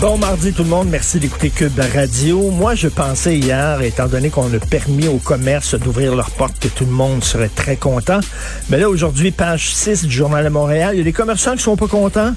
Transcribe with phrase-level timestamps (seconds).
[0.00, 2.50] Bon mardi tout le monde, merci d'écouter Cube Radio.
[2.50, 6.68] Moi, je pensais hier, étant donné qu'on a permis au commerce d'ouvrir leurs portes, que
[6.68, 8.20] tout le monde serait très content.
[8.68, 11.62] Mais là, aujourd'hui, page 6 du Journal de Montréal, il y a des commerçants qui
[11.62, 12.32] sont pas contents.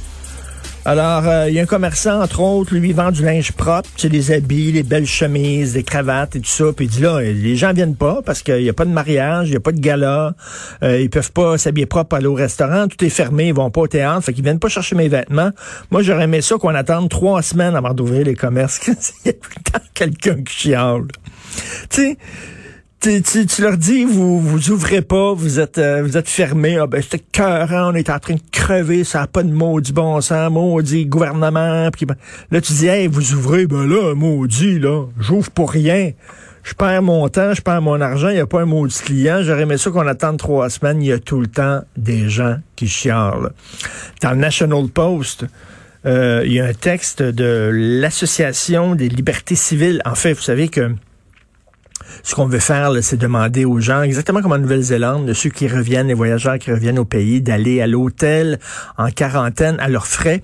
[0.87, 4.03] Alors, euh, il y a un commerçant, entre autres, lui, vend du linge propre, tu
[4.03, 6.65] sais, des habits, des belles chemises, des cravates et tout ça.
[6.75, 9.47] Puis il dit là, les gens viennent pas parce qu'il n'y a pas de mariage,
[9.47, 10.35] il n'y a pas de gala,
[10.83, 13.81] euh, ils peuvent pas s'habiller propre aller au restaurant, tout est fermé, ils vont pas
[13.81, 15.49] au théâtre, fait qu'ils viennent pas chercher mes vêtements.
[15.89, 18.79] Moi, j'aurais aimé ça qu'on attende trois semaines avant d'ouvrir les commerces.
[18.87, 18.93] il
[19.25, 21.07] y a tout le temps quelqu'un qui chiale.
[21.89, 22.17] Tu sais,
[23.05, 26.77] tu, leur dis, vous vous ouvrez pas, vous êtes euh, vous êtes fermés.
[26.77, 29.93] Ah ben c'était cœurant, on est en train de crever, ça n'a pas de maudit
[29.93, 31.89] bon sens, maudit gouvernement.
[31.91, 32.15] Puis, ben,
[32.51, 36.11] là, tu dis, hey, vous ouvrez, ben là, maudit, là, j'ouvre pour rien.
[36.63, 39.43] Je perds mon temps, je perds mon argent, il n'y a pas un maudit client.
[39.43, 42.57] J'aurais aimé ça qu'on attende trois semaines, il y a tout le temps des gens
[42.75, 43.51] qui chialent.
[44.23, 45.45] Dans le National Post,
[46.07, 50.01] euh, il y a un texte de l'Association des libertés civiles.
[50.05, 50.91] En fait, vous savez que
[52.23, 55.67] ce qu'on veut faire, c'est demander aux gens, exactement comme en Nouvelle-Zélande, de ceux qui
[55.67, 58.59] reviennent, les voyageurs qui reviennent au pays, d'aller à l'hôtel
[58.97, 60.41] en quarantaine à leurs frais.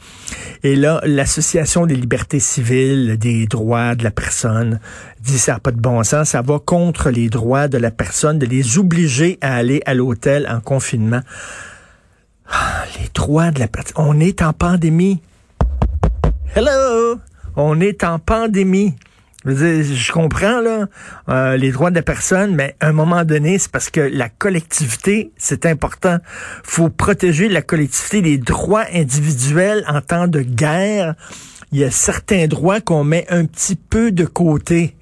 [0.64, 4.80] Et là, l'Association des libertés civiles, des droits de la personne,
[5.22, 8.40] dit ça n'a pas de bon sens, ça va contre les droits de la personne,
[8.40, 11.22] de les obliger à aller à l'hôtel en confinement.
[12.50, 13.96] Ah, les droits de la personne.
[13.98, 15.22] On est en pandémie.
[16.56, 17.20] Hello!
[17.56, 18.96] On est en pandémie.
[19.44, 20.86] Je, comprends là
[21.30, 24.30] euh, les droits de la personne, mais à un moment donné, c'est parce que la
[24.30, 26.18] collectivité, c'est important.
[26.64, 31.16] faut protéger la collectivité, les droits individuels en temps de guerre.
[31.72, 34.96] Il y a certains droits qu'on met un petit peu de côté.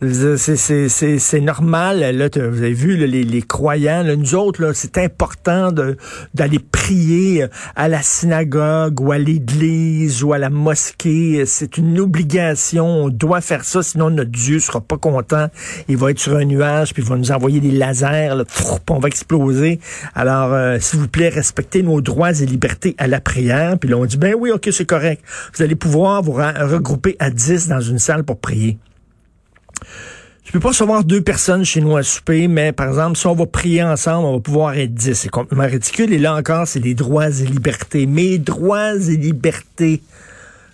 [0.00, 2.16] C'est normal.
[2.16, 7.88] Là, vous avez vu les, les, croyants, là, nous autres, c'est important d'aller prier à
[7.88, 11.42] la synagogue ou à l'église ou à la mosquée.
[11.46, 12.86] C'est une obligation.
[12.86, 15.48] On doit faire ça, sinon notre Dieu sera pas content.
[15.88, 18.44] Il va être sur un nuage, puis il va nous envoyer des lasers, là,
[18.90, 19.80] on va exploser.
[20.14, 23.76] Alors, euh, s'il vous plaît, respectez nos droits et libertés à la prière.
[23.80, 25.24] Puis là, on dit, ben oui, ok, c'est correct.
[25.56, 28.78] Vous allez pouvoir vous regrouper à 10 dans une salle pour prier.
[30.48, 33.34] Je peux pas savoir deux personnes chez nous à souper, mais par exemple, si on
[33.34, 35.12] va prier ensemble, on va pouvoir être dix.
[35.12, 36.10] C'est complètement ridicule.
[36.10, 38.06] Et là encore, c'est les droits et libertés.
[38.06, 40.00] Mes droits et libertés.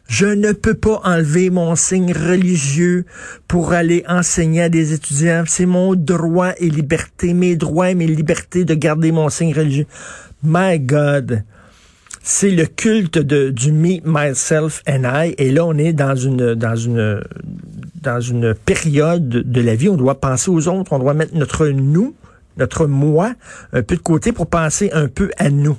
[0.07, 3.05] Je ne peux pas enlever mon signe religieux
[3.49, 5.43] pour aller enseigner à des étudiants.
[5.45, 9.87] C'est mon droit et liberté, mes droits et mes libertés de garder mon signe religieux.
[10.45, 11.43] My God
[12.27, 15.35] c'est le culte de, du me, myself and I.
[15.37, 17.23] Et là, on est dans une, dans une,
[18.01, 21.67] dans une période de la vie, on doit penser aux autres, on doit mettre notre
[21.67, 22.15] nous,
[22.57, 23.35] notre moi,
[23.75, 25.77] un peu de côté pour penser un peu à nous.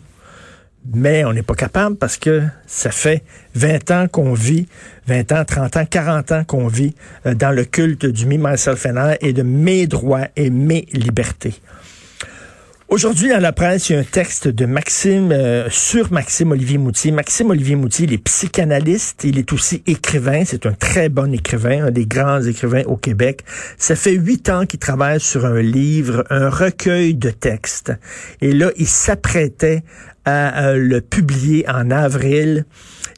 [0.93, 3.23] Mais on n'est pas capable parce que ça fait
[3.55, 4.67] 20 ans qu'on vit,
[5.07, 6.93] 20 ans, 30 ans, 40 ans qu'on vit
[7.25, 10.85] euh, dans le culte du me, myself and I et de mes droits et mes
[10.93, 11.55] libertés.
[12.87, 16.77] Aujourd'hui, dans la presse, il y a un texte de Maxime euh, sur Maxime Olivier
[16.77, 17.11] Moutier.
[17.11, 20.43] Maxime Olivier Moutier, il est psychanalyste, il est aussi écrivain.
[20.45, 23.43] C'est un très bon écrivain, un des grands écrivains au Québec.
[23.79, 27.91] Ça fait huit ans qu'il travaille sur un livre, un recueil de textes.
[28.41, 29.83] Et là, il s'apprêtait
[30.23, 32.65] à le publier en avril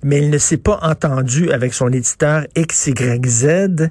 [0.04, 3.90] mais il ne s'est pas entendu avec son éditeur XYZ.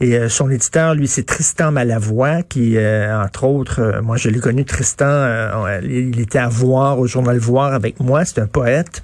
[0.00, 4.28] Et euh, son éditeur, lui, c'est Tristan Malavoie, qui, euh, entre autres, euh, moi je
[4.28, 9.02] l'ai connu, Tristan, il était à voir au journal Voir avec moi, c'est un poète.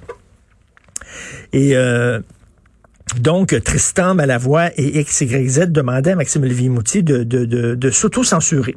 [1.53, 1.75] Et
[3.19, 8.75] donc, Tristan Malavoie et XYZ demandaient à Maxime Olivier Moutier de, de, de, de s'auto-censurer.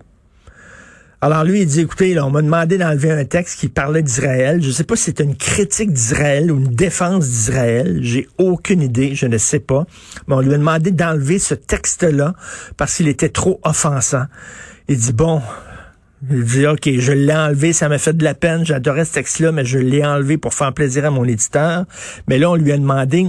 [1.21, 4.63] Alors lui, il dit, écoutez, là, on m'a demandé d'enlever un texte qui parlait d'Israël.
[4.63, 7.99] Je ne sais pas si c'est une critique d'Israël ou une défense d'Israël.
[8.03, 9.85] J'ai aucune idée, je ne sais pas.
[10.29, 12.35] Mais on lui a demandé d'enlever ce texte-là
[12.77, 14.27] parce qu'il était trop offensant.
[14.87, 15.43] Il dit, bon,
[16.31, 19.51] il dit, OK, je l'ai enlevé, ça m'a fait de la peine, j'adorais ce texte-là,
[19.51, 21.85] mais je l'ai enlevé pour faire plaisir à mon éditeur.
[22.29, 23.27] Mais là, on lui a demandé,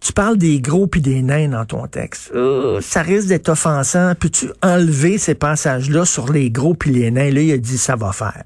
[0.00, 2.30] tu parles des gros puis des nains dans ton texte.
[2.34, 4.14] Euh, ça risque d'être offensant.
[4.18, 7.30] Peux-tu enlever ces passages-là sur les gros puis les nains?
[7.30, 8.44] Là, il a dit, ça va faire.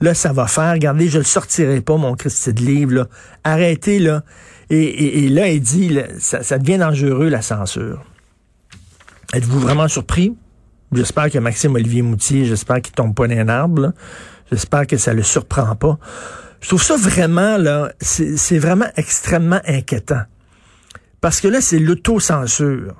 [0.00, 0.72] Là, ça va faire.
[0.72, 3.08] Regardez, je le sortirai pas, mon Christ de livre.
[3.42, 4.22] Arrêtez, là.
[4.68, 8.04] Et, là, il dit, ça, devient dangereux, la censure.
[9.32, 10.36] Êtes-vous vraiment surpris?
[10.92, 13.92] J'espère que Maxime Olivier Moutier, j'espère qu'il tombe pas d'un arbre.
[14.50, 15.98] J'espère que ça le surprend pas.
[16.60, 20.22] Je trouve ça vraiment, là, c'est vraiment extrêmement inquiétant.
[21.26, 22.94] Parce que là, c'est l'autocensure.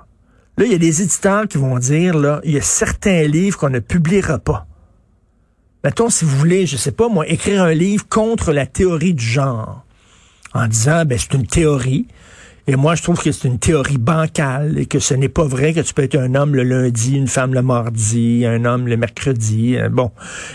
[0.59, 3.57] Là, il y a des éditeurs qui vont dire, là, il y a certains livres
[3.57, 4.67] qu'on ne publiera pas.
[5.85, 9.25] Mettons, si vous voulez, je sais pas, moi, écrire un livre contre la théorie du
[9.25, 9.85] genre,
[10.55, 12.09] en disant, ben, c'est une théorie,
[12.69, 15.73] et moi, je trouve que c'est une théorie bancale et que ce n'est pas vrai
[15.73, 18.97] que tu peux être un homme le lundi, une femme le mardi, un homme le
[18.97, 19.77] mercredi.
[19.77, 20.11] Euh, bon.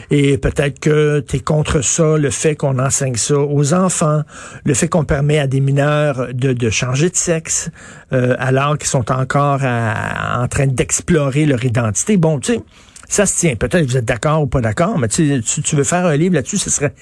[0.10, 4.24] Et peut-être que tu es contre ça, le fait qu'on enseigne ça aux enfants,
[4.66, 7.70] le fait qu'on permet à des mineurs de, de changer de sexe
[8.12, 12.18] euh, alors qu'ils sont encore en train d'explorer leur identité.
[12.18, 12.60] Bon, tu sais,
[13.08, 13.56] ça se tient.
[13.56, 16.36] Peut-être que vous êtes d'accord ou pas d'accord, mais tu, tu veux faire un livre
[16.36, 16.94] là-dessus, ce serait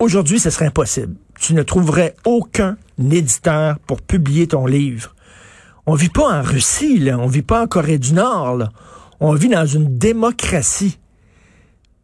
[0.00, 1.14] Aujourd'hui, ce serait impossible.
[1.40, 5.14] Tu ne trouverais aucun éditeur pour publier ton livre.
[5.86, 7.18] On vit pas en Russie, là.
[7.18, 8.70] On vit pas en Corée du Nord, là.
[9.20, 10.98] On vit dans une démocratie.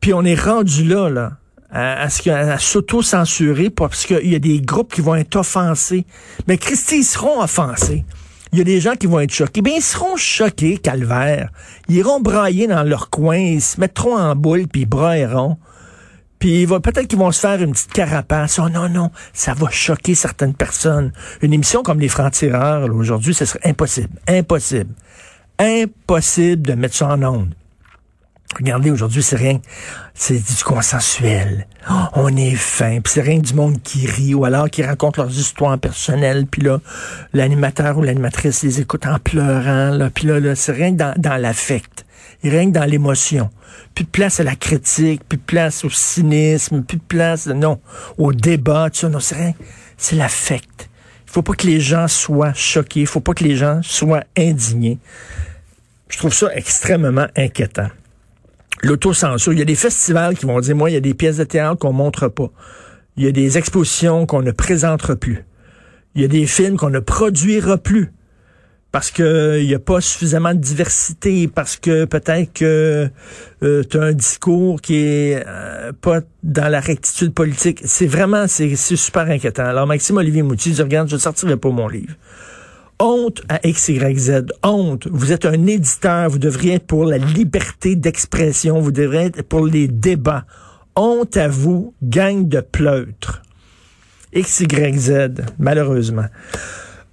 [0.00, 1.32] Puis on est rendu là, là,
[1.70, 6.06] à, à, s'auto-censurer parce qu'il y a des groupes qui vont être offensés.
[6.46, 8.05] Mais Christy, ils seront offensés.
[8.52, 9.62] Il y a des gens qui vont être choqués.
[9.62, 11.50] Bien, ils seront choqués, calvaire.
[11.88, 15.58] Ils iront brailler dans leur coin, ils se mettront en boule, puis ils brailleront.
[16.38, 18.58] Puis peut-être qu'ils vont se faire une petite carapace.
[18.58, 21.12] Oh non, non, ça va choquer certaines personnes.
[21.42, 24.20] Une émission comme Les Francs-Tireurs, aujourd'hui, ce serait impossible.
[24.26, 24.92] Impossible.
[25.58, 27.54] Impossible de mettre ça en onde.
[28.56, 29.60] Regardez, aujourd'hui, c'est rien.
[30.14, 31.66] C'est du consensuel.
[31.90, 33.00] Oh, on est fin.
[33.00, 36.46] Puis c'est rien du monde qui rit ou alors qui raconte leurs histoires personnelles.
[36.46, 36.80] Puis là,
[37.32, 39.90] l'animateur ou l'animatrice les écoute en pleurant.
[39.90, 40.10] Là.
[40.10, 42.03] Puis là, là c'est rien dans, dans l'affect.
[42.43, 43.50] Il règne dans l'émotion.
[43.94, 47.81] Plus de place à la critique, plus de place au cynisme, plus de place, non,
[48.19, 49.09] au débat, tout ça.
[49.09, 49.55] Non, c'est rien.
[49.97, 50.91] C'est l'affect.
[51.26, 53.00] Il faut pas que les gens soient choqués.
[53.00, 54.99] Il faut pas que les gens soient indignés.
[56.09, 57.88] Je trouve ça extrêmement inquiétant.
[58.82, 59.53] L'autocensure.
[59.53, 61.44] Il y a des festivals qui vont dire, moi, il y a des pièces de
[61.44, 62.50] théâtre qu'on montre pas.
[63.17, 65.44] Il y a des expositions qu'on ne présentera plus.
[66.15, 68.12] Il y a des films qu'on ne produira plus
[68.94, 73.11] parce que il y a pas suffisamment de diversité, parce que peut-être que
[73.64, 77.81] euh, tu as un discours qui est euh, pas dans la rectitude politique.
[77.85, 79.64] C'est vraiment, c'est super inquiétant.
[79.64, 82.14] Alors Maxime Olivier Moutier dit, regarde, je ne sortirai pas mon livre.
[83.00, 85.08] Honte à XYZ, honte.
[85.11, 89.67] Vous êtes un éditeur, vous devriez être pour la liberté d'expression, vous devriez être pour
[89.67, 90.44] les débats.
[90.94, 93.43] Honte à vous, gang de pleutres.
[94.32, 96.26] XYZ, malheureusement.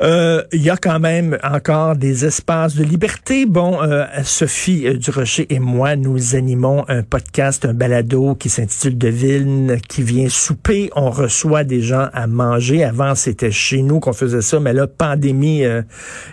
[0.01, 3.45] Euh, il y a quand même encore des espaces de liberté.
[3.45, 8.97] Bon, euh, Sophie euh, Durocher et moi, nous animons un podcast, un balado qui s'intitule
[8.97, 10.89] Devine, qui vient souper.
[10.95, 12.83] On reçoit des gens à manger.
[12.83, 15.63] Avant, c'était chez nous qu'on faisait ça, mais là, pandémie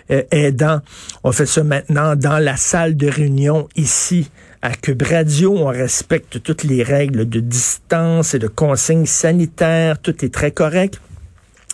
[0.09, 0.81] aidant,
[1.23, 4.31] on fait ça maintenant dans la salle de réunion ici
[4.63, 10.25] à Cube Radio, on respecte toutes les règles de distance et de consignes sanitaires, tout
[10.25, 11.01] est très correct.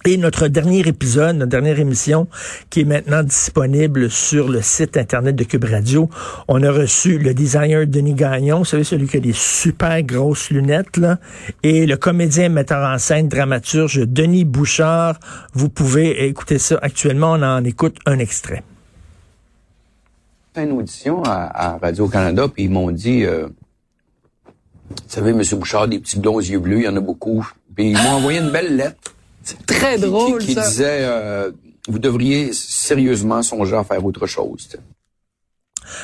[0.06, 2.28] Et notre dernier épisode, notre dernière émission,
[2.68, 6.10] qui est maintenant disponible sur le site Internet de Cube Radio,
[6.46, 10.50] on a reçu le designer Denis Gagnon, vous savez, celui qui a des super grosses
[10.50, 11.16] lunettes, là,
[11.62, 15.18] et le comédien, metteur en scène, dramaturge Denis Bouchard.
[15.54, 18.62] Vous pouvez écouter ça actuellement, on en écoute un extrait.
[20.54, 23.48] une audition à, Radio-Canada, puis ils m'ont dit, euh,
[24.44, 25.40] vous savez, M.
[25.54, 27.48] Bouchard, des petits blonds yeux bleus, il y en a beaucoup.
[27.74, 29.13] Puis ils m'ont envoyé une belle lettre
[29.44, 31.50] c'est très drôle, qui, qui disait, euh,
[31.88, 34.68] vous devriez sérieusement songer à faire autre chose.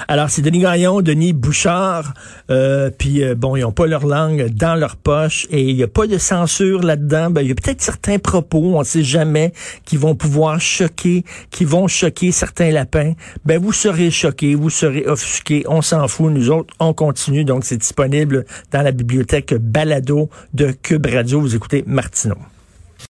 [0.09, 2.14] Alors, c'est Denis Gagnon, Denis Bouchard,
[2.50, 5.82] euh, puis euh, bon, ils n'ont pas leur langue dans leur poche et il n'y
[5.82, 7.30] a pas de censure là-dedans.
[7.30, 9.52] Ben, il y a peut-être certains propos, on ne sait jamais,
[9.85, 13.14] qui vont pouvoir choquer, qui vont choquer certains lapins.
[13.44, 17.44] Ben, vous serez choqués, vous serez offusqués, on s'en fout, nous autres, on continue.
[17.44, 21.40] Donc, c'est disponible dans la bibliothèque Balado de Cube Radio.
[21.40, 22.37] Vous écoutez Martineau.